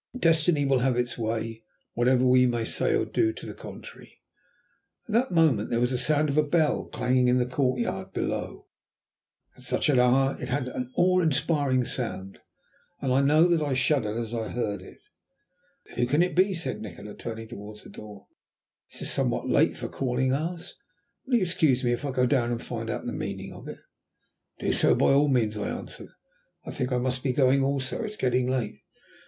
Destiny 0.17 0.65
will 0.65 0.79
have 0.79 0.97
its 0.97 1.15
way, 1.15 1.61
whatever 1.93 2.25
we 2.25 2.47
may 2.47 2.65
say 2.65 2.95
or 2.95 3.05
do 3.05 3.31
to 3.33 3.45
the 3.45 3.53
contrary." 3.53 4.19
At 5.07 5.13
that 5.13 5.31
moment 5.31 5.69
there 5.69 5.79
was 5.79 5.91
the 5.91 5.97
sound 5.99 6.27
of 6.29 6.39
a 6.39 6.43
bell 6.43 6.85
clanging 6.85 7.27
in 7.27 7.37
the 7.37 7.45
courtyard 7.45 8.11
below. 8.11 8.65
At 9.55 9.61
such 9.61 9.89
an 9.89 9.99
hour 9.99 10.37
it 10.41 10.49
had 10.49 10.67
an 10.69 10.91
awe 10.95 11.19
inspiring 11.21 11.85
sound, 11.85 12.39
and 12.99 13.13
I 13.13 13.21
know 13.21 13.47
that 13.47 13.61
I 13.61 13.75
shuddered 13.75 14.17
as 14.17 14.33
I 14.33 14.47
heard 14.47 14.81
it. 14.81 14.97
"Who 15.93 16.07
can 16.07 16.23
it 16.23 16.35
be?" 16.35 16.55
said 16.55 16.81
Nikola, 16.81 17.13
turning 17.13 17.47
towards 17.47 17.83
the 17.83 17.89
door. 17.91 18.25
"This 18.91 19.03
is 19.03 19.11
somewhat 19.11 19.49
late 19.49 19.77
for 19.77 19.87
calling 19.87 20.33
hours. 20.33 20.73
Will 21.27 21.35
you 21.35 21.43
excuse 21.43 21.83
me 21.83 21.91
if 21.93 22.03
I 22.05 22.09
go 22.09 22.25
down 22.25 22.49
and 22.51 22.59
find 22.63 22.89
out 22.89 23.05
the 23.05 23.13
meaning 23.13 23.53
of 23.53 23.67
it?" 23.67 23.77
"Do 24.57 24.73
so, 24.73 24.95
by 24.95 25.11
all 25.11 25.27
means," 25.27 25.59
I 25.59 25.69
answered. 25.69 26.09
"I 26.65 26.71
think 26.71 26.91
I 26.91 26.97
must 26.97 27.21
be 27.21 27.33
going 27.33 27.61
also. 27.63 28.01
It 28.01 28.05
is 28.07 28.17
getting 28.17 28.49
late." 28.49 28.81